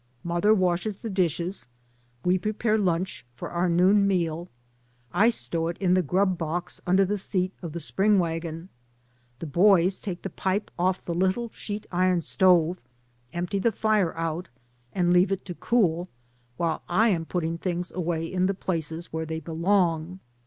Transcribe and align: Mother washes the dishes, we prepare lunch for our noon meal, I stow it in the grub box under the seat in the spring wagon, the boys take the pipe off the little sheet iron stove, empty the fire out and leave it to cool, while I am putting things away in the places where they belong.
Mother 0.23 0.51
washes 0.51 1.03
the 1.03 1.11
dishes, 1.11 1.67
we 2.25 2.39
prepare 2.39 2.75
lunch 2.75 3.23
for 3.35 3.51
our 3.51 3.69
noon 3.69 4.07
meal, 4.07 4.49
I 5.13 5.29
stow 5.29 5.67
it 5.67 5.77
in 5.77 5.93
the 5.93 6.01
grub 6.01 6.39
box 6.39 6.81
under 6.87 7.05
the 7.05 7.19
seat 7.19 7.53
in 7.61 7.69
the 7.69 7.79
spring 7.79 8.17
wagon, 8.17 8.69
the 9.37 9.45
boys 9.45 9.99
take 9.99 10.23
the 10.23 10.31
pipe 10.31 10.71
off 10.79 11.05
the 11.05 11.13
little 11.13 11.49
sheet 11.51 11.85
iron 11.91 12.23
stove, 12.23 12.81
empty 13.31 13.59
the 13.59 13.71
fire 13.71 14.17
out 14.17 14.49
and 14.91 15.13
leave 15.13 15.31
it 15.31 15.45
to 15.45 15.53
cool, 15.53 16.09
while 16.57 16.81
I 16.89 17.09
am 17.09 17.25
putting 17.25 17.59
things 17.59 17.91
away 17.91 18.25
in 18.25 18.47
the 18.47 18.55
places 18.55 19.13
where 19.13 19.27
they 19.27 19.39
belong. 19.39 20.19